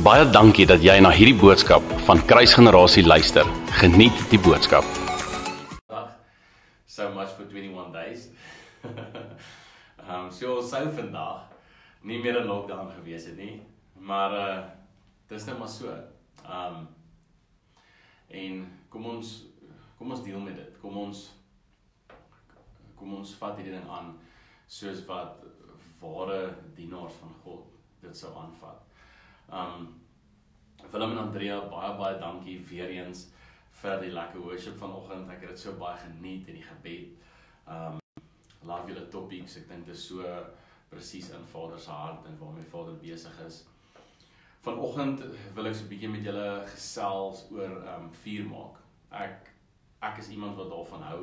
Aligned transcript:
Baie 0.00 0.24
dankie 0.32 0.64
dat 0.64 0.80
jy 0.80 0.94
na 1.04 1.10
hierdie 1.12 1.36
boodskap 1.36 1.84
van 2.06 2.22
Kruisgenerasie 2.24 3.02
luister. 3.04 3.44
Geniet 3.82 4.16
die 4.30 4.38
boodskap. 4.40 4.86
So 6.88 7.10
much 7.12 7.34
for 7.36 7.44
21 7.44 7.92
days. 7.92 8.30
Ehm 8.80 10.08
um, 10.24 10.30
so 10.32 10.62
sou 10.64 10.86
vandag 10.96 11.52
nie 12.00 12.16
meer 12.16 12.40
'n 12.40 12.48
lockdown 12.48 12.88
gewees 12.96 13.26
het 13.28 13.36
nie, 13.36 13.60
maar 13.94 14.32
uh 14.32 14.64
dis 15.28 15.44
net 15.44 15.58
maar 15.58 15.68
so. 15.68 15.92
Ehm 16.48 16.80
um, 16.80 16.88
en 18.28 18.66
kom 18.88 19.06
ons 19.06 19.44
kom 19.98 20.10
ons 20.10 20.24
deel 20.24 20.40
met 20.40 20.56
dit. 20.56 20.80
Kom 20.80 20.96
ons 20.96 21.28
kom 22.96 23.14
ons 23.14 23.34
vat 23.34 23.56
hierdie 23.56 23.76
ding 23.76 23.90
aan 23.90 24.16
soos 24.66 25.04
wat 25.04 25.44
ware 26.00 26.54
dienaars 26.74 27.20
van 27.20 27.34
God 27.44 27.68
dit 28.00 28.16
sou 28.16 28.32
aanvat. 28.32 28.89
Um 29.52 30.00
Willem 30.90 31.12
en 31.12 31.18
Andrea, 31.18 31.60
baie 31.70 31.94
baie 31.98 32.18
dankie 32.18 32.60
weer 32.70 32.90
eens 32.94 33.26
vir 33.82 33.98
die 34.02 34.12
lekker 34.14 34.42
worship 34.42 34.78
vanoggend. 34.78 35.30
Ek 35.30 35.42
het 35.42 35.54
dit 35.54 35.62
so 35.62 35.74
baie 35.78 35.98
geniet 35.98 36.48
in 36.48 36.58
die 36.60 36.66
gebed. 36.66 37.16
Um 37.66 37.98
love 38.66 38.88
julle 38.90 39.06
topics. 39.10 39.56
Ek 39.58 39.68
dink 39.68 39.86
dit 39.86 39.94
is 39.96 40.06
so 40.12 40.26
presies 40.90 41.30
in 41.34 41.46
Vader 41.52 41.78
se 41.78 41.90
hart 41.90 42.26
en 42.26 42.38
waarmee 42.38 42.70
Vader 42.70 42.98
besig 43.02 43.38
is. 43.46 43.62
Vanoggend 44.62 45.22
wil 45.56 45.70
ek 45.70 45.74
so 45.74 45.84
'n 45.84 45.92
bietjie 45.94 46.10
met 46.10 46.24
julle 46.24 46.48
gesels 46.66 47.46
oor 47.50 47.78
um 47.94 48.10
vuur 48.22 48.46
maak. 48.50 48.76
Ek 49.10 49.50
ek 50.02 50.18
is 50.18 50.30
iemand 50.30 50.56
wat 50.56 50.70
daarvan 50.70 51.02
hou 51.02 51.22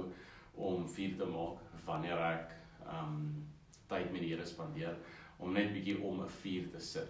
om 0.55 0.87
vuur 0.87 1.17
te 1.17 1.25
maak 1.25 1.63
wanneer 1.85 2.19
ek 2.33 2.51
um 2.99 3.45
tyd 3.87 4.11
met 4.11 4.21
die 4.21 4.35
Here 4.35 4.45
spandeer 4.45 4.97
om 5.39 5.53
net 5.53 5.73
bietjie 5.73 6.01
om 6.01 6.21
'n 6.21 6.29
vuur 6.41 6.71
te 6.71 6.79
sit. 6.79 7.07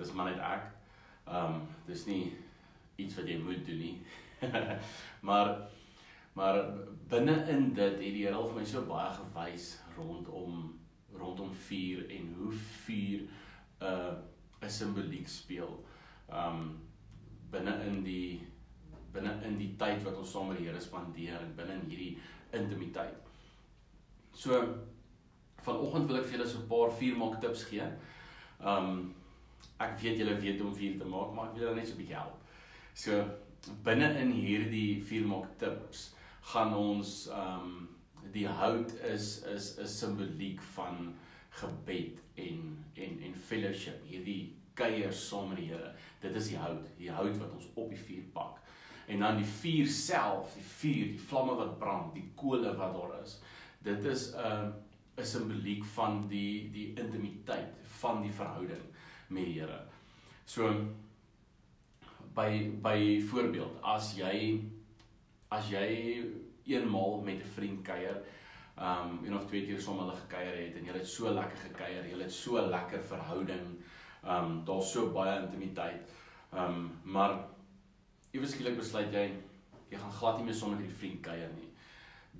Dis 0.00 0.12
maar 0.16 0.30
net 0.30 0.40
ek. 0.40 0.70
Um 1.28 1.60
dis 1.86 2.06
nie 2.08 2.32
iets 3.00 3.18
wat 3.18 3.28
jy 3.28 3.36
moet 3.42 3.62
doen 3.66 3.84
nie. 3.84 3.96
maar 5.28 5.56
maar 6.38 6.60
binne 7.10 7.34
in 7.52 7.72
dit 7.74 7.84
het 7.84 7.98
die 8.00 8.24
Here 8.24 8.38
al 8.38 8.46
vir 8.48 8.60
my 8.60 8.66
so 8.66 8.84
baie 8.88 9.10
gewys 9.18 9.72
rondom 9.96 10.68
rondom 11.20 11.50
vuur 11.66 12.04
en 12.16 12.28
hoe 12.38 12.52
vuur 12.52 13.26
'n 13.26 13.84
uh, 13.84 14.14
'n 14.62 14.70
simboliek 14.70 15.28
speel. 15.28 15.84
Um 16.28 16.78
binne 17.50 17.74
in 17.84 18.02
die 18.04 18.40
binne 19.12 19.34
in 19.44 19.58
die 19.58 19.74
tyd 19.76 20.04
wat 20.04 20.16
ons 20.16 20.32
saam 20.32 20.48
met 20.48 20.58
die 20.58 20.68
Here 20.68 20.80
spandeer 20.80 21.40
en 21.40 21.56
binne 21.56 21.74
in 21.74 21.88
hierdie 21.90 22.18
intimiteit. 22.52 23.18
So 24.32 24.62
vanoggend 25.60 26.08
wil 26.08 26.20
ek 26.20 26.28
vir 26.28 26.38
julle 26.38 26.48
so 26.48 26.58
'n 26.58 26.68
paar 26.68 26.92
vuurmaak 27.00 27.40
tips 27.40 27.64
gee. 27.64 27.88
Um 28.60 29.14
ek 29.80 29.96
weet 30.00 30.18
julle 30.20 30.36
weet 30.40 30.60
om 30.60 30.74
vuur 30.76 30.98
te 30.98 31.08
maak, 31.08 31.32
maar 31.34 31.48
ek 31.48 31.54
wil 31.54 31.64
julle 31.64 31.76
net 31.78 31.88
so 31.88 31.94
'n 31.94 32.02
bietjie 32.02 32.18
help. 32.18 32.38
So 32.94 33.24
binne 33.84 34.08
in 34.20 34.32
hierdie 34.32 35.00
vuurmaak 35.08 35.58
tips 35.58 36.14
gaan 36.52 36.74
ons 36.74 37.28
um 37.32 37.88
die 38.32 38.46
hout 38.46 38.92
is 39.12 39.42
is 39.54 39.78
'n 39.78 39.86
simboliek 39.86 40.60
van 40.76 41.14
gebed 41.60 42.20
en 42.36 42.84
en 42.94 43.20
en 43.26 43.34
fellowship. 43.34 44.04
Hierdie 44.04 44.54
kuier 44.74 45.12
saam 45.12 45.48
met 45.48 45.58
die 45.58 45.68
Here. 45.72 45.94
Dit 46.20 46.34
is 46.36 46.48
die 46.48 46.58
hout, 46.58 46.86
die 46.98 47.10
hout 47.10 47.36
wat 47.38 47.52
ons 47.52 47.68
op 47.74 47.90
die 47.90 47.98
vuur 47.98 48.24
pak. 48.32 48.60
En 49.06 49.18
dan 49.18 49.36
die 49.36 49.46
vuur 49.46 49.86
self, 49.86 50.54
die 50.54 50.64
vuur, 50.64 51.06
die 51.16 51.24
vlamme 51.28 51.54
wat 51.54 51.78
brand, 51.78 52.14
die 52.14 52.30
kole 52.36 52.76
wat 52.76 52.94
daar 52.94 53.22
is. 53.22 53.40
Dit 53.82 54.04
is 54.04 54.32
'n 54.34 54.38
uh, 54.38 54.68
'n 55.18 55.24
simboliek 55.24 55.84
van 55.84 56.28
die 56.28 56.70
die 56.72 56.88
intimiteit 56.94 57.74
van 58.00 58.22
die 58.22 58.32
verhouding 58.32 58.86
met 59.30 59.46
die 59.46 59.60
Here. 59.60 59.80
So 60.44 60.70
by 62.34 62.50
by 62.82 62.98
voorbeeld, 63.30 63.78
as 63.82 64.14
jy 64.18 64.60
as 65.50 65.70
jy 65.70 65.86
eenmaal 66.66 67.20
met 67.26 67.42
'n 67.42 67.54
vriend 67.54 67.82
kuier, 67.84 68.22
um 68.76 69.20
een 69.24 69.36
of 69.36 69.46
twee 69.46 69.66
keer 69.66 69.80
saam 69.80 69.98
hulle 69.98 70.16
gekuier 70.16 70.56
het 70.56 70.76
en 70.76 70.84
jy 70.84 70.92
het 70.92 71.06
so 71.06 71.32
lekker 71.34 71.58
gekuier, 71.68 72.06
jy 72.06 72.22
het 72.22 72.32
so 72.32 72.60
lekker 72.66 73.02
verhouding, 73.02 73.66
um 74.24 74.64
daar's 74.64 74.92
so 74.92 75.10
baie 75.12 75.40
intimiteit. 75.42 76.10
Um 76.52 77.00
maar 77.04 77.38
iewers 78.32 78.52
skielik 78.52 78.76
besluit 78.76 79.12
jy 79.12 79.30
jy 79.90 79.98
gaan 79.98 80.12
glad 80.12 80.36
nie 80.38 80.44
meer 80.44 80.54
saam 80.54 80.70
met 80.70 80.78
hierdie 80.78 80.98
vriend 80.98 81.22
kuier 81.22 81.50
nie. 81.54 81.68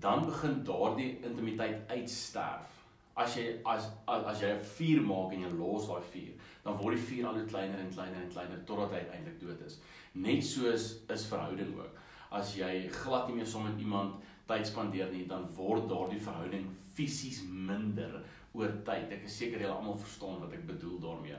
Dan 0.01 0.27
begin 0.27 0.65
daardie 0.65 1.19
intimiteit 1.22 1.91
uitsterf 1.91 2.80
as 3.21 3.37
jy 3.37 3.47
as 3.67 3.89
as, 4.09 4.25
as 4.33 4.43
jy 4.43 4.51
'n 4.55 4.65
vuur 4.75 5.03
maak 5.07 5.35
en 5.35 5.45
jy 5.45 5.53
los 5.59 5.89
daai 5.89 6.03
vuur, 6.13 6.35
dan 6.65 6.77
word 6.81 6.97
die 6.97 7.07
vuur 7.09 7.29
al 7.29 7.39
hoe 7.41 7.47
kleiner 7.53 7.81
en 7.81 7.93
kleiner 7.93 8.23
en 8.23 8.33
kleiner 8.35 8.65
totdat 8.67 8.95
hy 8.95 9.03
uiteindelik 9.05 9.41
dood 9.41 9.61
is. 9.67 9.79
Net 10.15 10.45
soos 10.45 10.91
is 11.17 11.27
verhouding 11.33 11.77
ook. 11.79 11.99
As 12.31 12.57
jy 12.57 12.89
glad 13.03 13.29
nie 13.29 13.37
meer 13.37 13.47
saam 13.47 13.67
met 13.69 13.81
iemand 13.81 14.23
tyd 14.47 14.67
spandeer 14.67 15.11
nie, 15.13 15.27
dan 15.27 15.49
word 15.57 15.89
daardie 15.89 16.21
verhouding 16.21 16.69
fisies 16.95 17.43
minder 17.47 18.23
oor 18.53 18.73
tyd. 18.87 19.13
Ek 19.13 19.25
is 19.25 19.39
seker 19.39 19.61
julle 19.61 19.77
almal 19.77 19.99
verstaan 19.99 20.41
wat 20.41 20.53
ek 20.53 20.67
bedoel 20.67 20.99
daarmee. 21.01 21.39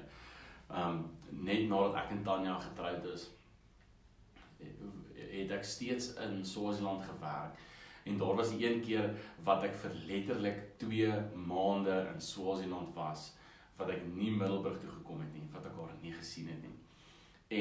Um 0.69 1.03
net 1.31 1.67
nadat 1.69 2.03
ek 2.03 2.11
en 2.11 2.23
Tanya 2.23 2.59
getroud 2.59 3.05
is, 3.13 3.29
het 5.31 5.51
ek 5.51 5.63
steeds 5.65 6.13
in 6.23 6.41
Swaziland 6.45 7.03
gewerk 7.07 7.57
En 8.03 8.17
daar 8.17 8.35
was 8.35 8.49
die 8.49 8.65
een 8.65 8.81
keer 8.81 9.11
wat 9.45 9.63
ek 9.63 9.75
vir 9.83 9.97
letterlik 10.07 10.61
2 10.81 11.11
maande 11.47 11.97
in 12.13 12.21
Swaziland 12.21 12.95
was 12.97 13.31
wat 13.77 13.89
ek 13.89 14.05
nie 14.13 14.29
Middelburg 14.33 14.77
toe 14.81 14.89
gekom 14.89 15.21
het 15.23 15.33
nie, 15.33 15.47
wat 15.53 15.65
ek 15.65 15.77
haar 15.77 15.93
nie 16.01 16.13
gesien 16.13 16.49
het 16.51 16.61
nie. 16.61 16.75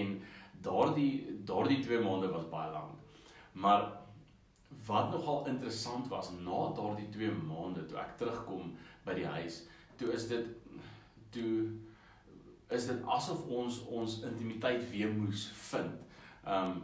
En 0.01 0.17
daardie 0.65 1.41
daardie 1.49 1.81
2 1.85 2.01
maande 2.05 2.29
was 2.33 2.49
baie 2.53 2.73
lank. 2.73 2.97
Maar 3.53 3.87
wat 4.87 5.11
nogal 5.11 5.47
interessant 5.51 6.09
was 6.09 6.31
na 6.31 6.73
daardie 6.77 7.09
2 7.09 7.31
maande 7.49 7.87
toe 7.89 7.99
ek 8.01 8.17
terugkom 8.21 8.75
by 9.05 9.17
die 9.17 9.29
huis, 9.37 9.63
toe 9.97 10.13
is 10.17 10.29
dit 10.31 10.47
toe 11.35 11.55
is 12.71 12.87
dit 12.87 13.09
asof 13.17 13.47
ons 13.51 13.81
ons 13.91 14.21
intimiteit 14.29 14.85
weer 14.93 15.11
moes 15.13 15.49
vind. 15.71 15.97
Um 16.47 16.83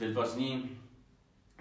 dit 0.00 0.10
was 0.16 0.34
nie 0.34 0.56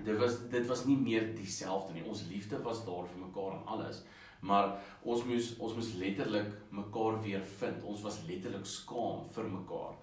dit 0.02 0.18
was 0.18 0.38
dit 0.50 0.68
was 0.68 0.86
nie 0.86 0.98
meer 0.98 1.36
dieselfde 1.36 1.94
nie. 1.94 2.06
Ons 2.10 2.26
liefde 2.30 2.60
was 2.66 2.84
daar 2.86 3.08
vir 3.08 3.26
mekaar 3.26 3.58
en 3.58 3.66
alles, 3.76 4.04
maar 4.42 4.76
ons 5.02 5.26
moes 5.30 5.54
ons 5.60 5.76
moes 5.78 5.94
letterlik 6.02 6.52
mekaar 6.70 7.22
weer 7.24 7.44
vind. 7.60 7.84
Ons 7.84 8.02
was 8.06 8.24
letterlik 8.28 8.66
skaam 8.68 9.28
vir 9.36 9.50
mekaar. 9.50 9.98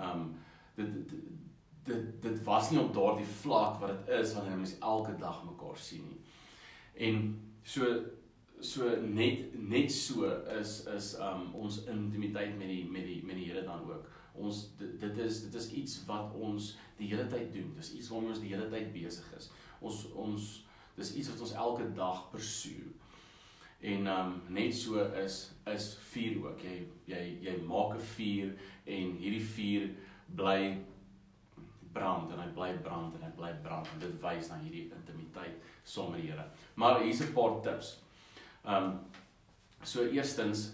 Um 0.00 0.28
dit 0.76 0.94
dit 1.10 1.24
dit, 1.84 2.04
dit 2.22 2.44
was 2.46 2.70
nie 2.70 2.80
op 2.80 2.94
daardie 2.96 3.28
vlak 3.42 3.80
wat 3.82 3.90
dit 3.92 4.14
is 4.16 4.32
wanneer 4.34 4.62
ons 4.64 4.78
elke 4.80 5.16
dag 5.20 5.42
mekaar 5.44 5.76
sien 5.76 6.06
nie. 6.08 6.20
En 7.08 7.26
so 7.62 7.90
so 8.64 8.88
net 9.02 9.52
net 9.58 9.92
so 9.92 10.30
is 10.58 10.78
is 10.94 11.14
um 11.20 11.50
ons 11.54 11.82
intimiteit 11.90 12.56
met 12.58 12.70
die 12.70 12.84
met 12.90 13.04
die 13.04 13.20
met 13.26 13.36
die 13.36 13.50
Here 13.50 13.64
dan 13.66 13.84
ook 13.90 14.08
ons 14.34 14.76
dit, 14.78 15.00
dit 15.00 15.18
is 15.18 15.42
dit 15.46 15.54
is 15.60 15.70
iets 15.80 15.96
wat 16.08 16.34
ons 16.34 16.76
die 16.98 17.08
hele 17.12 17.26
tyd 17.30 17.52
doen. 17.54 17.72
Dis 17.76 17.92
iets 17.94 18.10
waarmee 18.12 18.34
ons 18.34 18.42
die 18.42 18.52
hele 18.54 18.68
tyd 18.72 18.92
besig 18.94 19.32
is. 19.38 19.50
Ons 19.80 20.04
ons 20.12 20.50
dis 20.98 21.14
iets 21.18 21.30
wat 21.32 21.44
ons 21.46 21.56
elke 21.66 21.88
dag 21.94 22.26
pursue. 22.32 22.92
En 23.84 24.08
um 24.08 24.34
net 24.48 24.74
so 24.74 25.02
is 25.24 25.38
is 25.70 25.90
vuur 26.12 26.40
ook. 26.46 26.64
Jy 26.64 26.76
jy 27.10 27.22
jy 27.48 27.56
maak 27.68 27.96
'n 27.96 28.08
vuur 28.14 28.52
en 28.86 29.16
hierdie 29.20 29.46
vuur 29.54 29.88
bly 30.34 30.78
brand 31.94 32.32
en 32.32 32.40
hy 32.40 32.48
bly 32.54 32.72
brand 32.82 33.14
en 33.14 33.22
hy 33.22 33.32
bly 33.36 33.52
brand 33.62 33.90
en 33.92 34.00
dit 34.00 34.22
wys 34.22 34.48
na 34.50 34.58
hierdie 34.58 34.88
intimiteit 34.90 35.60
saam 35.84 36.10
met 36.10 36.22
die 36.22 36.30
Here. 36.30 36.46
Maar 36.74 37.02
hier's 37.02 37.20
'n 37.20 37.32
paar 37.32 37.60
tips. 37.62 37.98
Um 38.64 39.00
so 39.82 40.06
eerstens 40.08 40.72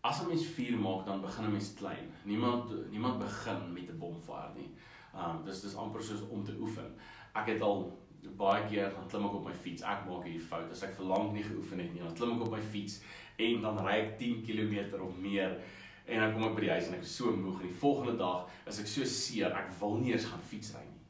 as 0.00 0.22
'n 0.22 0.28
mens 0.28 0.46
vuur 0.46 0.78
maak, 0.78 1.06
dan 1.06 1.20
begin 1.20 1.44
'n 1.44 1.52
mens 1.52 1.74
klein. 1.74 2.12
Niemand 2.24 2.90
niemand 2.90 3.18
begin 3.18 3.72
met 3.72 3.88
'n 3.88 3.98
bonfire 3.98 4.52
nie. 4.54 4.70
Um 5.14 5.44
dis 5.44 5.60
dis 5.60 5.74
amper 5.74 6.02
soos 6.02 6.28
om 6.28 6.44
te 6.44 6.56
oefen. 6.60 6.94
Ek 7.34 7.46
het 7.46 7.60
al 7.60 7.98
baie 8.36 8.66
keer 8.66 8.90
dan 8.94 9.08
klim 9.08 9.24
ek 9.24 9.34
op 9.34 9.44
my 9.44 9.54
fiets. 9.54 9.82
Ek 9.82 10.06
maak 10.06 10.24
hierdie 10.24 10.46
fout. 10.46 10.70
As 10.70 10.82
ek 10.82 10.94
vir 10.94 11.04
lank 11.04 11.32
nie 11.32 11.42
geoefen 11.42 11.78
het 11.78 11.92
nie, 11.94 12.02
dan 12.02 12.14
klim 12.14 12.36
ek 12.36 12.46
op 12.46 12.50
my 12.50 12.62
fiets 12.62 13.02
en 13.36 13.62
dan 13.62 13.78
ry 13.86 13.98
ek 14.02 14.18
10 14.18 14.42
km 14.42 15.02
of 15.02 15.16
meer 15.16 15.60
en 16.06 16.20
dan 16.20 16.32
kom 16.32 16.44
ek 16.48 16.54
by 16.56 16.60
die 16.60 16.70
huis 16.70 16.88
en 16.88 16.94
ek 16.94 17.04
is 17.06 17.16
so 17.16 17.30
moeg 17.36 17.60
en 17.60 17.68
die 17.68 17.80
volgende 17.80 18.16
dag 18.16 18.48
is 18.66 18.80
ek 18.80 18.86
so 18.90 19.04
seer, 19.04 19.52
ek 19.52 19.70
wil 19.80 19.98
nie 20.00 20.12
eens 20.12 20.24
gaan 20.24 20.40
fietsry 20.40 20.80
nie. 20.80 21.02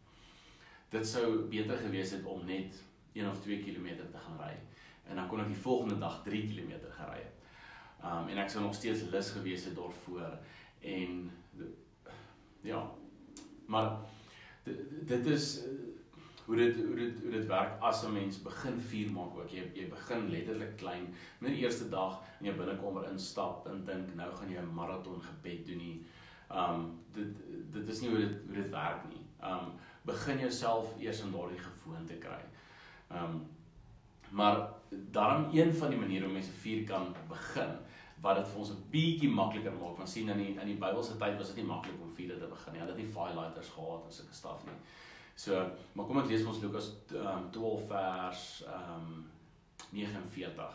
Dit 0.90 1.06
sou 1.06 1.46
beter 1.48 1.78
gewees 1.78 2.12
het 2.16 2.26
om 2.26 2.44
net 2.46 2.74
1 3.14 3.28
of 3.30 3.40
2 3.44 3.62
km 3.62 3.94
te 4.00 4.24
gaan 4.26 4.40
ry 4.42 4.54
en 5.08 5.16
dan 5.16 5.28
kon 5.28 5.40
ek 5.40 5.52
die 5.52 5.62
volgende 5.62 6.00
dag 6.02 6.20
3 6.26 6.42
km 6.50 6.90
gery 6.98 7.22
het. 7.22 7.34
Um 8.04 8.28
en 8.28 8.38
ek 8.38 8.50
sou 8.50 8.62
nog 8.62 8.74
steeds 8.74 9.08
lus 9.10 9.30
gewees 9.30 9.64
het 9.64 9.76
daarvoor 9.76 10.38
en 10.80 11.30
ja. 12.60 12.90
Maar 13.66 13.96
dit 15.06 15.26
is 15.26 15.64
hoe 16.48 16.56
dit 16.56 16.76
hoe 16.76 16.94
dit 16.96 17.22
hoe 17.22 17.30
dit 17.30 17.46
werk 17.46 17.80
as 17.80 18.04
'n 18.04 18.12
mens 18.12 18.42
begin 18.42 18.80
vuur 18.80 19.10
maak 19.12 19.36
ook. 19.36 19.50
Jy 19.50 19.70
jy 19.74 19.88
begin 19.88 20.30
letterlik 20.30 20.76
klein. 20.76 21.14
Net 21.38 21.50
die 21.50 21.64
eerste 21.64 21.88
dag 21.88 22.22
en 22.38 22.46
jy 22.46 22.56
binnekamer 22.56 23.10
instap 23.10 23.66
en 23.66 23.84
dink 23.84 24.14
nou 24.14 24.34
gaan 24.36 24.50
jy 24.50 24.60
'n 24.60 24.74
maraton 24.74 25.22
gebed 25.22 25.66
doen 25.66 25.76
nie. 25.76 26.06
Um 26.50 27.00
dit 27.12 27.36
dit 27.72 27.88
is 27.88 28.00
nie 28.00 28.10
hoe 28.10 28.18
dit 28.18 28.36
hoe 28.46 28.54
dit 28.54 28.70
werk 28.70 29.08
nie. 29.08 29.26
Um 29.42 29.72
begin 30.02 30.38
jouself 30.38 30.94
eers 30.98 31.20
in 31.20 31.32
daardie 31.32 31.58
gewoonte 31.58 32.14
kry. 32.14 32.42
Um 33.10 33.46
maar 34.30 34.77
daarom 34.90 35.48
een 35.52 35.74
van 35.74 35.90
die 35.90 35.98
maniere 35.98 36.24
hoe 36.24 36.32
mense 36.32 36.52
vuur 36.52 36.84
kan 36.84 37.14
begin 37.28 37.76
wat 38.20 38.36
dit 38.36 38.48
vir 38.48 38.58
ons 38.58 38.70
'n 38.70 38.84
bietjie 38.90 39.30
makliker 39.30 39.72
maak. 39.72 39.96
Want 39.96 40.08
sien 40.08 40.28
in 40.28 40.38
die 40.38 40.60
in 40.60 40.66
die 40.66 40.80
Bybelse 40.80 41.16
tyd 41.16 41.38
was 41.38 41.46
dit 41.46 41.56
nie 41.56 41.72
maklik 41.72 42.00
om 42.02 42.14
vuur 42.14 42.38
te 42.38 42.46
begin 42.46 42.72
nie. 42.72 42.80
Hulle 42.80 42.92
het 42.92 43.02
nie 43.02 43.12
firelighters 43.12 43.68
gehad 43.68 44.04
en 44.06 44.12
sulke 44.12 44.34
staf 44.34 44.64
nie. 44.64 44.74
So, 45.34 45.70
maar 45.92 46.06
kom 46.06 46.18
ek 46.18 46.26
lees 46.26 46.44
ons 46.44 46.60
Lukas 46.60 46.92
um 47.14 47.50
12 47.50 47.86
vers 47.88 48.64
um 48.66 49.30
49. 49.92 50.74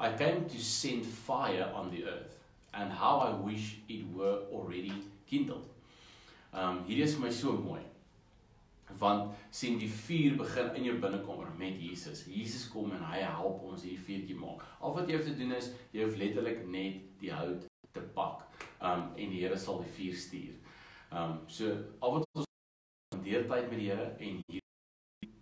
I 0.00 0.16
came 0.16 0.48
to 0.48 0.58
send 0.58 1.06
fire 1.06 1.72
on 1.74 1.90
the 1.90 2.04
earth 2.04 2.38
and 2.72 2.92
how 2.92 3.20
I 3.20 3.30
wish 3.46 3.78
it 3.88 4.04
were 4.14 4.40
already 4.52 4.92
kindled. 5.26 5.68
Um 6.52 6.84
hierdie 6.84 7.02
is 7.02 7.14
vir 7.14 7.20
my 7.20 7.30
so 7.30 7.52
mooi. 7.52 7.80
Want 8.98 9.34
sien 9.50 9.78
die 9.78 9.90
vuur 9.90 10.36
begin 10.40 10.74
in 10.78 10.88
jou 10.88 10.96
binnekamer 11.02 11.50
met 11.58 11.80
Jesus. 11.80 12.24
Jesus 12.30 12.68
kom 12.72 12.92
en 12.96 13.04
hy 13.10 13.22
help 13.24 13.62
ons 13.68 13.84
hierdie 13.84 14.04
vuurtjie 14.08 14.38
maak. 14.40 14.64
Al 14.80 14.94
wat 14.96 15.08
jy 15.08 15.18
hoef 15.18 15.28
te 15.28 15.36
doen 15.36 15.56
is 15.56 15.70
jy 15.92 16.04
hoef 16.06 16.18
letterlik 16.20 16.62
net 16.72 17.02
die 17.20 17.32
hout 17.34 17.66
te 17.92 18.04
pak. 18.16 18.46
Um 18.80 19.10
en 19.16 19.32
die 19.34 19.42
Here 19.42 19.58
sal 19.58 19.82
die 19.84 19.94
vuur 19.98 20.20
stuur. 20.26 20.54
Um 21.12 21.40
so 21.46 21.72
al 22.00 22.18
wat 22.18 22.28
ons 22.32 22.48
deur 23.24 23.48
tyd 23.48 23.70
met 23.70 23.78
die 23.78 23.90
Here 23.90 24.12
en 24.18 24.42
hier 24.46 24.64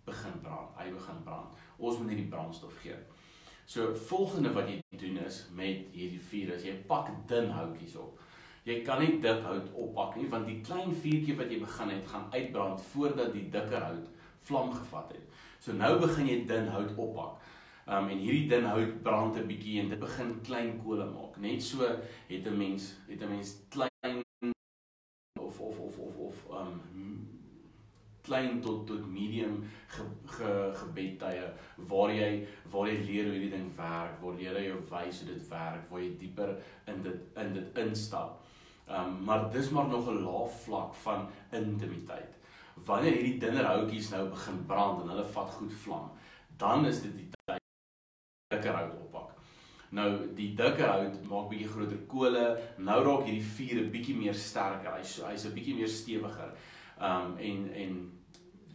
begin 0.05 0.39
brand. 0.41 0.75
Hy 0.79 0.89
begin 0.93 1.23
brand. 1.25 1.61
Ons 1.77 1.99
moet 1.99 2.11
net 2.13 2.23
die 2.23 2.31
brandstof 2.31 2.79
gee. 2.83 2.97
So 3.65 3.93
volgende 4.09 4.51
wat 4.53 4.69
jy 4.69 4.79
doen 5.01 5.17
is 5.25 5.45
met 5.57 5.89
hierdie 5.95 6.21
vuur 6.21 6.53
is 6.55 6.67
jy 6.67 6.75
pak 6.89 7.09
dun 7.29 7.49
houtjies 7.55 7.95
op. 7.97 8.19
Jy 8.65 8.79
kan 8.81 8.97
nie 8.97 9.19
dik 9.21 9.43
hout 9.45 9.67
oppak 9.77 10.15
nie 10.17 10.27
want 10.29 10.47
die 10.49 10.61
klein 10.65 10.89
vuurtjie 10.89 11.35
wat 11.37 11.51
jy 11.53 11.59
begin 11.61 11.91
het 11.93 12.07
gaan 12.09 12.23
uitbrand 12.33 12.81
voordat 12.93 13.33
die 13.35 13.43
dikker 13.53 13.83
hout 13.83 14.07
vlam 14.47 14.71
gevat 14.73 15.11
het. 15.13 15.27
So 15.61 15.73
nou 15.77 15.91
begin 16.01 16.31
jy 16.31 16.39
dun 16.49 16.71
hout 16.73 16.95
oppak. 16.97 17.43
Um 17.85 18.09
en 18.09 18.23
hierdie 18.23 18.47
dun 18.49 18.65
hout 18.65 18.95
brand 19.05 19.37
'n 19.37 19.47
bietjie 19.47 19.79
en 19.81 19.89
dit 19.93 19.99
begin 19.99 20.33
klein 20.47 20.81
kole 20.81 21.05
maak. 21.05 21.37
Net 21.37 21.61
so 21.61 21.85
het 21.85 22.47
'n 22.47 22.57
mens 22.57 22.93
het 23.07 23.21
'n 23.21 23.29
mens 23.29 23.53
klein 23.69 24.23
of 25.39 25.61
of 25.61 25.79
of 25.79 25.99
of 25.99 26.17
of 26.17 26.37
um 26.49 26.81
klein 28.23 28.61
tot 28.61 28.87
tot 28.87 29.05
medium 29.05 29.63
ge, 29.87 30.03
ge, 30.25 30.71
gebedtye 30.73 31.53
waar 31.77 32.09
jy 32.09 32.47
waar 32.71 32.87
jy 32.87 32.97
leer 33.05 33.29
hoe 33.29 33.39
die 33.39 33.51
ding 33.51 33.69
werk, 33.77 34.17
waar 34.21 34.39
jy 34.39 34.65
jou 34.65 34.79
wys 34.89 35.21
hoe 35.21 35.29
dit 35.33 35.47
werk, 35.49 35.89
waar 35.91 36.01
jy 36.01 36.17
dieper 36.17 36.57
in 36.87 37.03
dit 37.03 37.21
in 37.37 37.53
dit 37.53 37.77
instap. 37.85 38.44
Ehm 38.87 39.05
um, 39.05 39.23
maar 39.23 39.51
dis 39.51 39.69
maar 39.69 39.87
nog 39.87 40.07
'n 40.09 40.23
laaf 40.23 40.63
vlak 40.63 40.93
van 40.93 41.29
intimiteit. 41.51 42.37
Wanneer 42.85 43.11
hierdie 43.11 43.39
dinner 43.39 43.65
houtjies 43.65 44.09
nou 44.09 44.29
begin 44.29 44.65
brand 44.65 45.01
en 45.01 45.09
hulle 45.09 45.25
vat 45.25 45.49
goed 45.49 45.73
vlam, 45.73 46.11
dan 46.57 46.85
is 46.85 47.01
dit 47.01 47.15
die 47.17 47.29
tyd 47.29 47.61
dikker 48.53 48.73
hout 48.73 48.93
oppak. 48.93 49.31
Nou 49.89 50.33
die 50.35 50.53
dikker 50.55 50.87
hout 50.87 51.23
maak 51.29 51.49
bietjie 51.49 51.69
groter 51.69 52.01
kole. 52.11 52.45
Nou 52.77 53.03
raak 53.03 53.25
hierdie 53.25 53.49
vuur 53.55 53.81
'n 53.81 53.91
bietjie 53.91 54.15
meer 54.15 54.33
sterker. 54.33 54.97
Hy's 54.97 55.21
hy's 55.23 55.45
'n 55.45 55.53
bietjie 55.53 55.75
meer 55.75 55.87
stewiger. 55.87 56.51
Um 56.99 57.37
en 57.37 57.73
en 57.73 58.11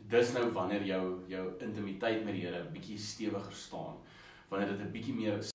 dis 0.08 0.32
nou 0.32 0.50
wanneer 0.52 0.82
jou 0.84 1.04
jou 1.28 1.46
intimiteit 1.60 2.24
met 2.24 2.34
die 2.34 2.46
Here 2.46 2.64
bietjie 2.72 2.98
stewiger 2.98 3.52
staan. 3.52 3.96
Wanneer 4.48 4.68
dit 4.68 4.80
'n 4.80 4.92
bietjie 4.92 5.14
meer 5.14 5.49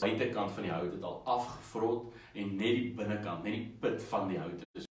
buitekant 0.00 0.50
van 0.50 0.62
die 0.66 0.72
hout 0.72 0.92
het 0.92 1.02
al 1.02 1.20
afgevrot 1.24 2.14
en 2.34 2.56
net 2.58 2.78
die 2.78 2.90
binnekant, 2.98 3.44
net 3.46 3.54
die 3.54 3.66
pit 3.80 4.02
van 4.10 4.26
die 4.30 4.38
hout 4.40 4.64
is. 4.78 4.88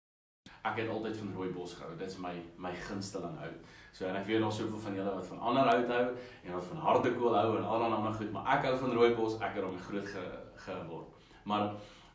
Ek 0.62 0.77
het 0.77 0.92
altyd 0.94 1.15
van 1.18 1.31
rooibos 1.33 1.74
gehou. 1.74 1.95
Dit 1.98 2.12
is 2.12 2.19
my 2.21 2.33
my 2.62 2.74
gunsteling 2.86 3.39
hout. 3.42 3.71
So 3.98 4.06
en 4.06 4.19
ek 4.19 4.27
weet 4.30 4.44
nog 4.44 4.53
soveel 4.53 4.83
van 4.83 5.00
julle 5.00 5.15
wat 5.15 5.25
van 5.31 5.42
ander 5.50 5.71
hout 5.71 5.89
hou 5.95 6.03
en 6.44 6.53
wat 6.53 6.68
van 6.69 6.83
hardekool 6.86 7.38
hou 7.39 7.48
en 7.57 7.65
allerlei 7.65 7.98
ander 7.98 8.13
goed, 8.19 8.30
maar 8.36 8.51
ek 8.57 8.69
hou 8.69 8.75
van 8.83 8.94
rooibos. 9.00 9.39
Ek 9.42 9.57
het 9.57 9.65
hom 9.65 9.80
groot 9.88 10.13
ge, 10.13 10.25
geword. 10.68 11.27
Maar 11.50 11.71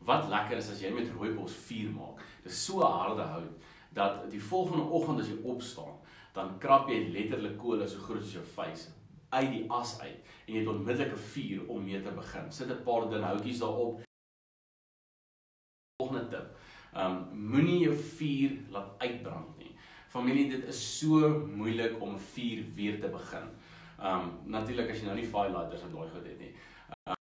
wat 0.07 0.29
lekker 0.31 0.61
is 0.61 0.71
as 0.71 0.81
jy 0.81 0.93
met 0.95 1.11
rooibos 1.11 1.57
vuur 1.67 1.91
maak. 1.91 2.23
Dit 2.45 2.53
is 2.53 2.65
so 2.69 2.87
harde 2.87 3.27
hout 3.33 3.73
dat 3.97 4.29
die 4.31 4.43
volgende 4.43 4.87
oggend 4.93 5.19
as 5.23 5.31
jy 5.31 5.41
opstaan, 5.43 5.95
dan 6.35 6.55
krap 6.61 6.87
jy 6.87 7.01
letterlik 7.11 7.57
kool 7.59 7.83
so 7.87 7.99
groot 8.05 8.23
as 8.23 8.35
jou 8.37 8.45
vuis 8.55 8.87
uit 9.29 9.51
die 9.51 9.65
as 9.71 9.99
uit 9.99 10.19
en 10.45 10.53
jy 10.53 10.59
het 10.59 10.67
onmiddellik 10.71 11.13
'n 11.13 11.25
vuur 11.33 11.67
om 11.67 11.83
mee 11.83 12.01
te 12.01 12.11
begin. 12.11 12.51
Sit 12.51 12.69
'n 12.69 12.83
paar 12.83 13.09
dun 13.09 13.23
houtjies 13.23 13.59
daarop. 13.59 14.01
Volgende 16.01 16.27
tip. 16.27 16.57
Um 16.95 17.27
moenie 17.49 17.79
jou 17.79 17.95
vuur 17.95 18.51
laat 18.69 18.89
uitbrand 18.97 19.57
nie. 19.57 19.75
Familie, 20.07 20.49
dit 20.49 20.63
is 20.63 20.99
so 20.99 21.29
moeilik 21.45 22.01
om 22.01 22.13
'n 22.13 22.19
vuur 22.19 22.63
weer 22.75 22.99
te 23.01 23.07
begin. 23.07 23.49
Um 23.99 24.31
natuurlik 24.45 24.89
as 24.89 24.99
jy 24.99 25.05
nou 25.05 25.15
nie 25.15 25.27
firelighters 25.27 25.81
en 25.81 25.91
daai 25.91 26.09
goed 26.09 26.25
het 26.25 26.39
nie. 26.39 26.55
Um 27.09 27.15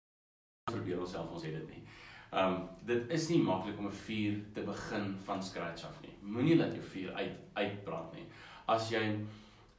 probeer 0.73 1.01
onsself 1.01 1.31
ons 1.31 1.43
het 1.43 1.53
dit 1.53 1.69
nie. 1.69 1.83
Um 2.33 2.69
dit 2.83 3.11
is 3.11 3.29
nie 3.29 3.43
maklik 3.43 3.79
om 3.79 3.87
'n 3.87 4.01
vuur 4.07 4.45
te 4.55 4.63
begin 4.63 5.17
van 5.25 5.43
scratch 5.43 5.85
af 5.85 6.01
nie. 6.03 6.15
Moenie 6.21 6.57
laat 6.57 6.75
jou 6.75 6.85
vuur 6.85 7.13
uit 7.13 7.37
uitbrand 7.53 8.15
nie. 8.15 8.27
As 8.67 8.91
jy 8.91 9.27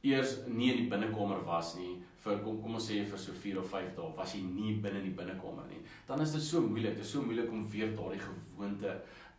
eers 0.02 0.36
nie 0.46 0.70
in 0.72 0.82
die 0.82 0.90
binnekamer 0.90 1.44
was 1.44 1.74
nie, 1.76 1.96
vir 2.24 2.42
kom 2.42 2.60
kom 2.62 2.74
ons 2.78 2.88
sê 2.90 2.98
vir 3.06 3.18
so 3.18 3.32
4 3.32 3.60
of 3.62 3.70
5 3.70 3.94
dae 3.96 4.10
was 4.16 4.34
jy 4.34 4.42
nie 4.42 4.74
binne 4.82 5.00
in 5.00 5.08
die 5.10 5.16
binnekamer 5.18 5.66
nie. 5.70 5.80
Dan 6.08 6.20
is 6.22 6.32
dit 6.32 6.42
so 6.42 6.60
moeilik, 6.60 6.96
dit 6.98 7.04
is 7.04 7.12
so 7.16 7.22
moeilik 7.22 7.50
om 7.52 7.64
weer 7.70 7.94
daardie 7.96 8.22
gewoonte 8.22 8.94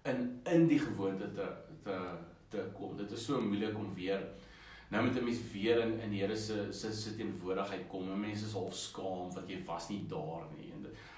in 0.06 0.42
in 0.54 0.68
die 0.68 0.80
gewoonte 0.80 1.32
te 1.36 1.48
te 1.84 1.98
te 2.50 2.64
kom. 2.74 2.96
Dit 2.98 3.12
is 3.12 3.26
so 3.26 3.42
moeilik 3.42 3.76
om 3.76 3.94
weer 3.96 4.24
nou 4.90 5.04
met 5.04 5.18
'n 5.18 5.24
mens 5.24 5.42
weer 5.52 5.82
in 5.86 6.00
in 6.00 6.12
die 6.12 6.22
Here 6.22 6.38
se 6.38 6.72
se 6.72 6.94
se 6.94 7.16
teenwoordigheid 7.16 7.88
kom. 7.88 8.20
Mense 8.20 8.46
is 8.46 8.56
al 8.56 8.72
skaam 8.72 9.34
want 9.34 9.50
jy 9.50 9.64
was 9.66 9.90
nie 9.90 10.06
daar 10.08 10.48
nie. 10.58 10.68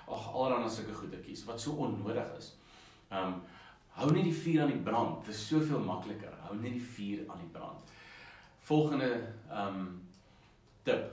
Ag 0.10 0.34
alreeds 0.34 0.80
sulke 0.80 0.94
goedetjies 0.94 1.46
wat 1.46 1.62
so 1.62 1.72
onnodig 1.72 2.38
is. 2.38 2.56
Um 3.12 3.42
hou 4.00 4.12
net 4.12 4.24
die 4.24 4.34
vuur 4.34 4.62
aan 4.62 4.74
die 4.74 4.84
brand. 4.84 5.26
Dit 5.26 5.36
is 5.36 5.48
soveel 5.48 5.80
makliker. 5.84 6.34
Hou 6.48 6.56
net 6.56 6.74
die 6.74 6.88
vuur 6.96 7.26
aan 7.28 7.42
die 7.44 7.52
brand. 7.52 7.92
Volgende 8.70 9.34
um 9.50 10.02
tip 10.86 11.06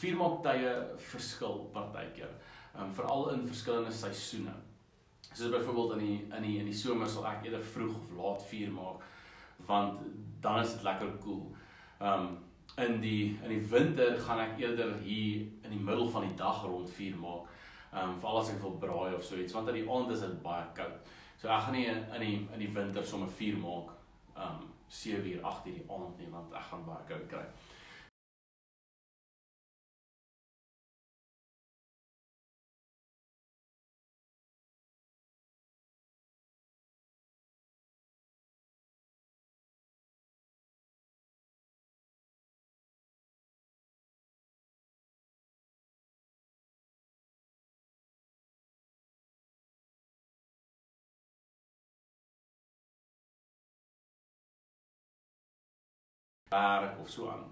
Vuurmaaktye 0.00 0.70
verskil 0.96 1.58
partykeer. 1.74 2.30
Ehm 2.74 2.86
um, 2.86 2.94
veral 2.96 3.26
in 3.34 3.42
verskillende 3.46 3.92
seisoene. 3.92 4.54
Soos 5.32 5.50
byvoorbeeld 5.52 5.92
in 5.92 5.98
die 5.98 6.36
in 6.36 6.46
die 6.46 6.54
in 6.62 6.70
die 6.70 6.78
somer 6.78 7.08
sal 7.08 7.28
ek 7.28 7.44
eerder 7.44 7.64
vroeg 7.74 7.98
of 7.98 8.16
laat 8.16 8.48
vuur 8.48 8.72
maak 8.78 9.04
want 9.66 10.00
dan 10.40 10.62
is 10.62 10.72
dit 10.72 10.88
lekker 10.88 11.12
koel. 11.20 11.44
Cool. 11.44 11.54
Ehm 12.00 12.24
um, 12.24 12.38
in 12.80 13.00
die 13.00 13.38
in 13.42 13.48
die 13.52 13.68
winter 13.68 14.16
gaan 14.18 14.40
ek 14.48 14.58
eerder 14.64 14.94
hier 15.04 15.40
in 15.62 15.70
die 15.76 15.84
middel 15.88 16.08
van 16.10 16.24
die 16.28 16.36
dag 16.36 16.64
rond 16.64 16.90
vuur 16.96 17.16
maak. 17.16 17.56
Ehm 17.92 18.08
um, 18.08 18.20
veral 18.20 18.40
as 18.40 18.54
ek 18.56 18.62
wil 18.64 18.78
braai 18.86 19.14
of 19.14 19.24
so 19.24 19.36
iets 19.36 19.52
want 19.52 19.68
aan 19.68 19.82
die 19.82 19.88
aand 19.90 20.16
is 20.16 20.24
dit 20.24 20.42
baie 20.42 20.64
koud. 20.74 21.12
So 21.36 21.48
ek 21.48 21.66
gaan 21.66 21.76
nie 21.76 21.88
in 21.92 22.22
die 22.24 22.36
in 22.54 22.64
die 22.64 22.72
winter 22.72 23.04
sommer 23.04 23.28
vuur 23.28 23.60
maak 23.60 23.92
ehm 23.92 24.01
um, 24.36 24.68
7 24.88 25.26
uur 25.32 25.44
8 25.44 25.66
uur 25.66 25.74
die 25.74 25.86
aand 25.88 26.18
nie 26.18 26.30
want 26.30 26.52
ek 26.52 26.66
gaan 26.70 26.84
baie 26.88 27.06
koud 27.08 27.28
kry. 27.32 27.44
Werk 56.52 57.00
of 57.00 57.10
so 57.10 57.30
aan. 57.32 57.44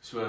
So 0.00 0.26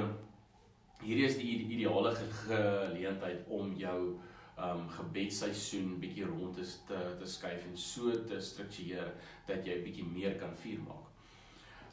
hierdie 1.02 1.26
is 1.26 1.38
die 1.40 1.56
ideale 1.66 2.14
geleentheid 2.16 3.48
om 3.50 3.74
jou 3.80 4.20
um 4.62 4.84
gebedsseisoen 4.94 5.96
bietjie 6.02 6.28
rond 6.30 6.60
te 6.88 7.00
te 7.20 7.30
skuif 7.30 7.64
en 7.66 7.78
so 7.78 8.12
te 8.28 8.42
struktureer 8.42 9.14
dat 9.48 9.66
jy 9.66 9.80
bietjie 9.86 10.06
meer 10.06 10.38
kan 10.42 10.54
vier 10.64 10.84
maak. 10.86 11.08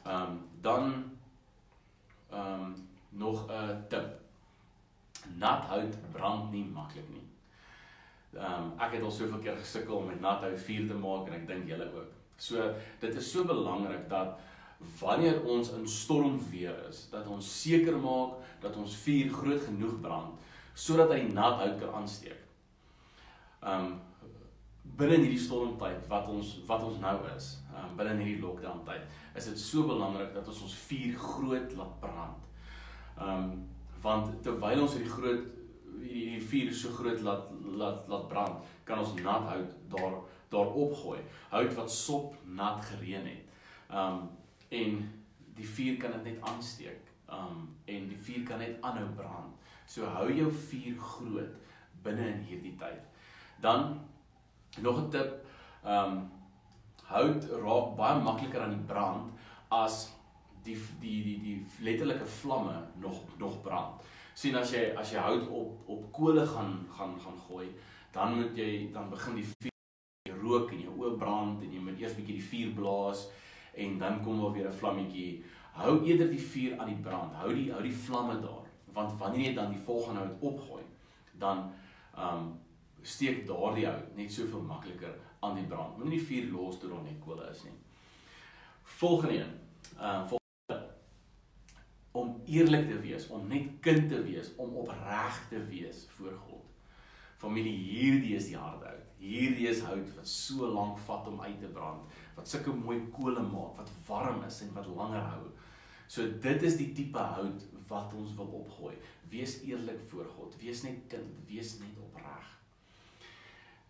Um 0.05 0.43
dan 0.61 0.93
um 2.31 2.75
nog 3.09 3.47
'n 3.49 3.85
tip. 3.89 4.19
Nat 5.37 5.65
hout 5.65 5.95
brand 6.13 6.51
nie 6.51 6.65
maklik 6.65 7.09
nie. 7.09 7.25
Um 8.33 8.73
ek 8.79 8.93
het 8.93 9.03
al 9.03 9.11
soveel 9.11 9.39
keer 9.39 9.57
gesukkel 9.57 9.95
om 9.95 10.07
met 10.07 10.21
nat 10.21 10.41
hout 10.41 10.59
vuur 10.59 10.87
te 10.87 10.93
maak 10.93 11.27
en 11.27 11.33
ek 11.33 11.47
dink 11.47 11.67
julle 11.67 11.89
ook. 11.93 12.13
So 12.37 12.73
dit 12.99 13.15
is 13.15 13.31
so 13.31 13.43
belangrik 13.43 14.09
dat 14.09 14.39
wanneer 14.79 15.43
ons 15.43 15.71
in 15.75 15.87
stormweer 15.87 16.75
is, 16.89 17.07
dat 17.11 17.27
ons 17.27 17.47
seker 17.61 17.97
maak 17.99 18.37
dat 18.63 18.75
ons 18.79 18.95
vuur 19.03 19.33
groot 19.33 19.65
genoeg 19.67 19.97
brand 20.03 20.47
sodat 20.79 21.11
hy 21.11 21.25
nat 21.35 21.57
hout 21.59 21.75
kan 21.81 21.97
aansteek. 21.99 22.37
Um 23.67 23.97
binne 24.99 25.17
hierdie 25.19 25.41
stormtyd 25.41 26.05
wat 26.11 26.29
ons 26.31 26.53
wat 26.69 26.85
ons 26.87 27.01
nou 27.03 27.17
is, 27.33 27.49
um 27.75 27.97
binne 27.99 28.15
hierdie 28.21 28.39
lockdown 28.39 28.85
tyd, 28.87 29.03
is 29.35 29.49
dit 29.51 29.59
so 29.59 29.83
belangrik 29.89 30.31
dat 30.35 30.47
ons 30.47 30.63
ons 30.69 30.77
vuur 30.85 31.19
groot 31.19 31.75
laat 31.81 31.99
brand. 31.99 32.47
Um 33.19 33.51
want 33.99 34.31
terwyl 34.45 34.85
ons 34.85 34.95
hierdie 34.95 35.11
groot 35.11 35.43
hierdie 35.99 36.47
vuur 36.47 36.71
so 36.71 36.95
groot 36.95 37.27
laat 37.27 37.51
laat 37.83 38.07
laat 38.07 38.27
brand, 38.31 38.73
kan 38.87 39.03
ons 39.03 39.19
nat 39.19 39.51
hout 39.51 39.77
daar 39.91 40.19
daar 40.49 40.71
opgooi. 40.71 41.19
Hout 41.51 41.75
wat 41.75 41.91
sop 41.91 42.39
nat 42.47 42.79
gereën 42.87 43.27
het. 43.27 43.57
Um 43.91 44.29
en 44.69 44.99
die 45.55 45.67
vuur 45.67 45.97
kan 45.99 46.11
dit 46.17 46.23
net 46.23 46.41
aansteek. 46.51 47.11
Um 47.29 47.65
en 47.85 48.07
die 48.09 48.17
vuur 48.17 48.45
kan 48.47 48.61
net 48.61 48.77
aanhou 48.85 49.07
brand. 49.15 49.55
So 49.85 50.05
hou 50.05 50.29
jou 50.33 50.51
vuur 50.51 50.97
groot 50.97 51.55
binne 52.03 52.27
in 52.33 52.43
hierdie 52.47 52.75
tyd. 52.77 53.01
Dan 53.61 53.99
nog 54.81 54.99
'n 54.99 55.09
tip, 55.09 55.45
um 55.83 56.29
hout 57.09 57.43
raak 57.63 57.95
baie 57.97 58.21
makliker 58.23 58.61
aan 58.61 58.77
die 58.77 58.87
brand 58.93 59.31
as 59.71 60.13
die 60.63 60.77
die 61.01 61.23
die 61.23 61.39
die 61.41 61.65
letterlike 61.81 62.25
vlamme 62.25 62.87
nog 63.01 63.23
nog 63.37 63.61
brand. 63.61 64.01
sien 64.33 64.55
as 64.55 64.71
jy 64.71 64.93
as 64.95 65.11
jy 65.11 65.19
hout 65.19 65.47
op 65.47 65.89
op 65.89 66.11
kole 66.11 66.45
gaan 66.47 66.85
gaan 66.97 67.19
gaan 67.19 67.39
gooi, 67.47 67.67
dan 68.13 68.35
moet 68.35 68.57
jy 68.57 68.89
dan 68.93 69.09
begin 69.09 69.35
die 69.35 69.45
vuur 69.45 70.37
rook 70.41 70.71
en 70.71 70.81
jou 70.81 70.93
oë 70.95 71.17
brand 71.17 71.63
en 71.63 71.73
jy 71.73 71.81
moet 71.83 71.99
eers 71.99 72.15
bietjie 72.15 72.37
die 72.37 72.49
vuur 72.51 72.71
blaas 72.77 73.27
en 73.73 73.97
dan 73.97 74.23
kom 74.23 74.41
daar 74.41 74.51
weer 74.51 74.67
'n 74.67 74.77
vlammetjie. 74.77 75.43
Hou 75.71 76.05
eerder 76.05 76.29
die 76.29 76.41
vuur 76.41 76.79
aan 76.79 76.87
die 76.87 77.01
brand. 77.01 77.33
Hou 77.33 77.53
die 77.53 77.71
hou 77.71 77.81
die 77.83 77.95
vlamme 77.95 78.39
daar. 78.39 78.67
Want 78.93 79.17
wanneer 79.17 79.47
jy 79.47 79.53
dan 79.53 79.71
die 79.71 79.83
volgende 79.85 80.19
hout 80.19 80.35
opgooi, 80.39 80.83
dan 81.37 81.71
um 82.17 82.59
steek 83.01 83.47
daardie 83.47 83.85
hout 83.85 84.15
net 84.15 84.31
soveel 84.31 84.61
makliker 84.61 85.15
aan 85.39 85.55
die 85.55 85.65
brand. 85.65 85.97
Moenie 85.97 86.17
die 86.17 86.27
vuur 86.27 86.51
los 86.51 86.79
toe 86.79 86.89
daar 86.89 87.03
net 87.03 87.19
kole 87.19 87.49
is 87.49 87.63
nie. 87.63 87.77
Volgende 88.83 89.33
een. 89.33 89.53
Um 89.99 90.27
volgende 90.27 90.39
om 92.11 92.41
eerlik 92.45 92.87
te 92.87 92.99
wees, 92.99 93.27
om 93.27 93.47
net 93.47 93.67
kind 93.79 94.09
te 94.09 94.23
wees, 94.23 94.55
om 94.55 94.75
opreg 94.75 95.47
te 95.49 95.65
wees 95.65 96.07
voor 96.09 96.33
God. 96.47 96.65
Familie, 97.39 97.71
hierdie 97.71 98.35
is 98.35 98.49
die 98.51 98.57
harde 98.59 98.89
hout. 98.89 99.05
Hierdie 99.19 99.67
is 99.71 99.81
hout 99.87 100.11
wat 100.15 100.27
so 100.27 100.67
lank 100.73 100.99
vat 101.07 101.27
om 101.27 101.39
uit 101.43 101.59
te 101.59 101.71
brand 101.75 102.19
wat 102.35 102.47
sulke 102.47 102.71
mooi 102.71 103.01
kole 103.11 103.41
maak, 103.43 103.75
wat 103.79 103.89
warm 104.07 104.43
is 104.47 104.61
en 104.63 104.71
wat 104.75 104.87
langer 104.95 105.25
hou. 105.33 105.47
So 106.09 106.25
dit 106.43 106.63
is 106.63 106.77
die 106.79 106.91
tipe 106.95 107.19
hout 107.35 107.65
wat 107.89 108.13
ons 108.17 108.35
wil 108.37 108.51
opgooi. 108.61 108.95
Wees 109.29 109.59
eerlik 109.67 109.99
voor 110.09 110.29
God, 110.35 110.55
wees 110.61 110.83
net 110.85 111.03
kind, 111.11 111.35
wees 111.49 111.75
net 111.81 111.99
opreg. 112.01 112.47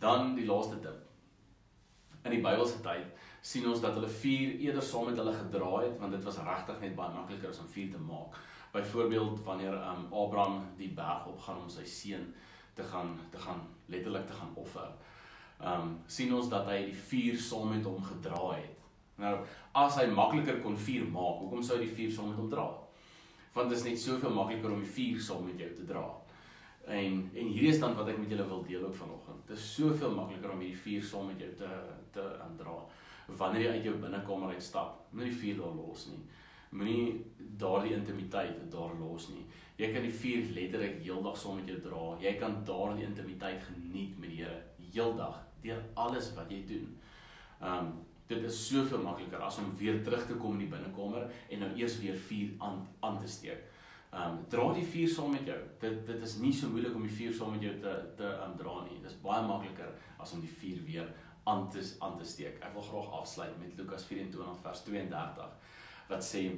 Dan 0.01 0.33
die 0.37 0.47
laaste 0.47 0.79
tip. 0.83 1.05
In 2.25 2.35
die 2.35 2.43
Bybelse 2.43 2.81
tyd 2.83 3.13
sien 3.45 3.67
ons 3.69 3.81
dat 3.83 3.95
hulle 3.95 4.09
vuur 4.11 4.57
eerder 4.59 4.83
saam 4.83 5.07
met 5.07 5.19
hulle 5.21 5.33
gedra 5.35 5.69
het 5.85 5.95
want 6.01 6.11
dit 6.11 6.25
was 6.27 6.41
regtig 6.43 6.81
net 6.83 6.95
baie 6.97 7.13
makliker 7.15 7.53
om 7.53 7.69
vuur 7.73 7.91
te 7.93 8.01
maak. 8.03 8.39
Byvoorbeeld 8.73 9.39
wanneer 9.45 9.77
um, 9.79 10.05
Abraham 10.13 10.65
die 10.77 10.91
berg 10.95 11.29
opgaan 11.31 11.63
om 11.63 11.71
sy 11.71 11.85
seun 11.87 12.27
te 12.79 12.87
gaan 12.91 13.13
te 13.33 13.43
gaan 13.45 13.61
letterlik 13.91 14.27
te 14.27 14.39
gaan 14.39 14.55
offer 14.55 14.89
um 15.59 15.97
sien 16.07 16.31
ons 16.33 16.47
dat 16.51 16.67
hy 16.71 16.85
die 16.87 16.99
vuur 17.09 17.39
saam 17.43 17.73
met 17.73 17.87
hom 17.87 17.99
gedra 18.03 18.53
het. 18.53 18.75
Nou, 19.19 19.33
as 19.75 19.97
hy 19.99 20.05
makliker 20.07 20.61
kon 20.63 20.77
vuur 20.79 21.09
maak, 21.11 21.41
hoekom 21.41 21.63
sou 21.63 21.75
hy 21.75 21.83
die 21.83 21.95
vuur 21.97 22.13
saam 22.15 22.29
met 22.31 22.39
hom 22.39 22.47
dra? 22.51 22.67
Want 23.55 23.71
dit 23.71 23.77
is 23.79 23.85
net 23.89 23.99
soveel 23.99 24.31
makliker 24.31 24.71
om 24.71 24.79
die 24.79 24.93
vuur 24.95 25.19
saam 25.25 25.43
met 25.49 25.59
jou 25.59 25.69
te 25.75 25.87
dra. 25.89 26.05
En 26.87 27.19
en 27.27 27.51
hierdie 27.51 27.73
is 27.73 27.81
dan 27.81 27.97
wat 27.97 28.07
ek 28.13 28.21
met 28.21 28.31
julle 28.31 28.47
wil 28.47 28.63
deel 28.63 28.85
ook 28.87 28.95
vanoggend. 28.95 29.43
Dit 29.49 29.57
is 29.57 29.67
soveel 29.75 30.15
makliker 30.15 30.53
om 30.53 30.63
hierdie 30.63 30.83
vuur 30.85 31.09
saam 31.11 31.27
met 31.33 31.43
jou 31.43 31.51
te 31.59 31.73
te 32.15 32.27
aandra. 32.45 32.77
Wanneer 33.39 33.65
jy 33.65 33.73
uit 33.75 33.89
jou 33.89 33.97
binnekamer 34.01 34.55
uitstap, 34.55 35.03
moenie 35.11 35.33
die 35.33 35.41
vuur 35.41 35.59
daar 35.59 35.75
los 35.77 36.07
nie. 36.09 36.23
Moenie 36.69 37.25
daardie 37.59 37.95
intimiteit 37.97 38.59
daar 38.71 38.93
los 38.99 39.29
nie. 39.33 39.45
Jy 39.79 39.93
kan 39.93 40.03
die 40.05 40.13
vuur 40.13 40.51
letterlik 40.55 40.99
heeldag 41.03 41.37
saam 41.39 41.59
met 41.59 41.71
jou 41.71 41.79
dra. 41.83 42.03
Jy 42.21 42.35
kan 42.41 42.59
daardie 42.67 43.07
intimiteit 43.07 43.63
geniet 43.63 44.19
met 44.19 44.33
die 44.33 44.43
Here 44.43 44.59
heeldag 44.89 45.41
deur 45.63 45.81
alles 45.99 46.31
wat 46.37 46.51
jy 46.51 46.61
doen. 46.67 46.93
Um 47.61 47.97
dit 48.29 48.43
is 48.45 48.57
soveel 48.67 49.01
makliker 49.01 49.41
as 49.41 49.57
om 49.57 49.71
weer 49.77 50.03
terug 50.05 50.27
te 50.29 50.35
kom 50.37 50.53
in 50.53 50.67
die 50.67 50.69
binnekamer 50.69 51.23
en 51.49 51.63
nou 51.63 51.69
eers 51.79 51.95
weer 52.03 52.17
vuur 52.27 52.51
aan 52.61 52.83
aan 53.05 53.17
te 53.21 53.27
steek. 53.27 53.63
Um 54.13 54.43
dra 54.53 54.67
die 54.75 54.85
vuur 54.85 55.09
saam 55.15 55.33
met 55.33 55.49
jou. 55.49 55.57
Dit 55.81 56.05
dit 56.07 56.27
is 56.27 56.37
nie 56.43 56.53
so 56.53 56.69
moeilik 56.69 56.95
om 56.95 57.07
die 57.07 57.17
vuur 57.21 57.33
saam 57.39 57.55
met 57.57 57.65
jou 57.65 57.73
te 57.81 57.95
te 58.19 58.29
um, 58.45 58.53
dra 58.59 58.75
nie. 58.85 59.01
Dit 59.01 59.09
is 59.11 59.17
baie 59.23 59.41
makliker 59.47 59.89
as 60.17 60.35
om 60.37 60.45
die 60.45 60.53
vuur 60.61 60.85
weer 60.85 61.09
aan 61.49 61.65
te 61.73 61.81
aan 62.05 62.17
te 62.21 62.29
steek. 62.35 62.61
Ek 62.61 62.75
wil 62.77 62.85
graag 62.91 63.11
afsluit 63.23 63.57
met 63.61 63.73
Lukas 63.81 64.05
24 64.11 64.61
vers 64.67 64.85
32 64.85 65.77
wat 66.09 66.23
sê 66.23 66.57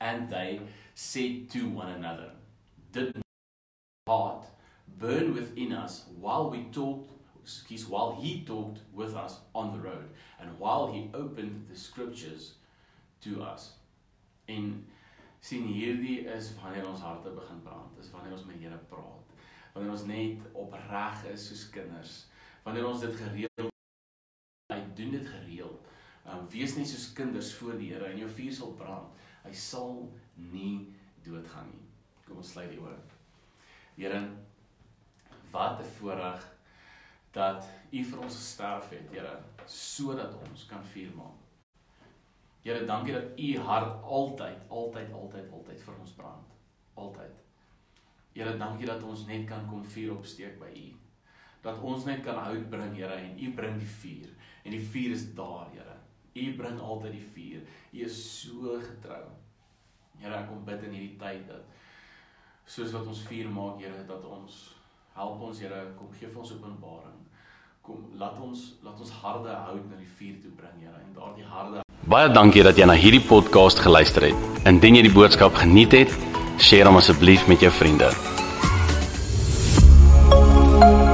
and 0.00 0.28
they 0.30 0.60
said 0.94 1.50
to 1.50 1.68
one 1.68 1.90
another 1.94 2.30
did 2.92 3.12
heart 4.08 4.44
burn 4.98 5.34
within 5.34 5.72
us 5.72 6.04
while 6.20 6.50
we 6.50 6.64
talked 6.72 7.10
excuse, 7.44 7.86
while 7.86 8.16
he 8.20 8.42
talked 8.44 8.80
with 8.92 9.14
us 9.14 9.38
on 9.54 9.72
the 9.72 9.78
road 9.78 10.08
and 10.40 10.58
while 10.58 10.90
he 10.90 11.10
opened 11.14 11.66
the 11.70 11.78
scriptures 11.78 12.54
to 13.20 13.42
us. 13.42 13.72
En 14.48 14.86
sien 15.40 15.66
hierdie 15.68 16.24
is 16.26 16.52
wanneer 16.60 16.86
ons 16.88 17.00
harte 17.04 17.30
begin 17.36 17.60
brand. 17.64 17.92
Dis 17.96 18.10
wanneer 18.12 18.32
ons 18.32 18.46
met 18.48 18.60
Here 18.60 18.80
praat. 18.88 19.36
Wanneer 19.74 19.92
ons 19.92 20.06
net 20.08 20.48
opreg 20.56 21.24
is 21.32 21.48
soos 21.48 21.66
kinders. 21.72 22.24
Wanneer 22.64 22.88
ons 22.88 23.04
dit 23.04 23.16
gereeld 23.20 23.72
hy 24.72 24.80
doen 24.96 25.12
dit 25.12 25.26
gereeld. 25.28 25.90
Um 26.24 26.43
wees 26.54 26.76
net 26.78 26.88
soos 26.88 27.10
kinders 27.16 27.52
voor 27.58 27.78
die 27.80 27.90
Here 27.92 28.10
en 28.10 28.18
jou 28.22 28.30
vuur 28.30 28.54
sal 28.54 28.74
brand. 28.78 29.22
Hy 29.44 29.52
sal 29.58 29.96
nie 30.52 30.86
doodgaan 31.26 31.70
nie. 31.72 31.84
Kom 32.24 32.40
ons 32.40 32.54
sluit 32.54 32.70
die 32.72 32.80
ore. 32.80 32.98
Here, 33.96 34.20
wat 35.52 35.80
'n 35.80 35.90
voorreg 35.98 36.42
dat 37.32 37.66
U 37.92 38.04
vir 38.04 38.20
ons 38.20 38.36
gesterf 38.36 38.90
het, 38.90 39.10
Here, 39.10 39.38
sodat 39.66 40.34
ons 40.34 40.66
kan 40.66 40.84
vuur 40.84 41.10
maak. 41.16 41.38
Here, 42.62 42.86
dankie 42.86 43.12
dat 43.12 43.38
U 43.38 43.58
hart 43.58 44.02
altyd, 44.02 44.58
altyd, 44.68 45.12
altyd, 45.12 45.50
altyd 45.52 45.80
vir 45.80 45.94
ons 46.00 46.12
brand. 46.12 46.54
Altyd. 46.94 47.34
Here, 48.32 48.56
dankie 48.58 48.86
dat 48.86 49.02
ons 49.02 49.26
net 49.26 49.46
kan 49.48 49.66
kom 49.68 49.84
vuur 49.84 50.16
opsteek 50.16 50.58
by 50.58 50.70
U. 50.70 50.86
Dat 51.62 51.82
ons 51.82 52.04
net 52.04 52.22
kan 52.24 52.38
hout 52.38 52.70
bring, 52.70 52.94
Here, 52.96 53.14
en 53.14 53.38
U 53.38 53.52
bring 53.54 53.78
die 53.78 53.92
vuur. 54.00 54.30
En 54.64 54.70
die 54.70 54.80
vuur 54.80 55.10
is 55.10 55.34
daar, 55.34 55.68
Here. 55.72 55.93
U 56.34 56.44
bring 56.58 56.80
altyd 56.80 57.12
die 57.14 57.26
vuur. 57.34 57.60
U 57.94 58.04
is 58.04 58.16
so 58.40 58.78
getrou. 58.82 59.22
Here, 60.18 60.34
ek 60.34 60.48
kom 60.50 60.64
bid 60.66 60.82
in 60.88 60.96
hierdie 60.96 61.18
tyd 61.20 61.44
dat 61.46 61.68
soos 62.66 62.94
wat 62.96 63.06
ons 63.10 63.22
vuur 63.28 63.52
maak, 63.54 63.78
Here, 63.82 64.02
dat 64.08 64.24
ons 64.26 64.56
help 65.14 65.44
ons, 65.46 65.62
Here, 65.62 65.84
kom 65.98 66.10
gee 66.18 66.30
vir 66.30 66.42
ons 66.42 66.54
openbaring. 66.56 67.22
Kom 67.84 68.10
laat 68.18 68.40
ons 68.42 68.66
laat 68.82 68.98
ons 68.98 69.14
harde 69.20 69.54
hout 69.68 69.88
na 69.90 70.00
die 70.00 70.10
vuur 70.18 70.42
toe 70.42 70.52
bring, 70.58 70.82
Here, 70.82 70.98
en 71.04 71.14
daardie 71.14 71.46
harde 71.46 71.82
Baie 72.10 72.28
dankie 72.28 72.64
dat 72.66 72.76
jy 72.76 72.84
na 72.84 72.98
hierdie 72.98 73.22
podcast 73.24 73.80
geluister 73.80 74.26
het. 74.26 74.50
Indien 74.68 74.98
jy 74.98 75.06
die 75.06 75.14
boodskap 75.14 75.56
geniet 75.56 75.94
het, 75.96 76.12
deel 76.60 76.90
hom 76.90 77.00
asseblief 77.00 77.46
met 77.48 77.64
jou 77.64 77.72
vriende. 77.72 78.10
thank 80.74 81.08
you 81.08 81.13